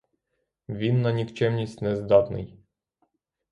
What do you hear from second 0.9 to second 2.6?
на нікчемність нездатний.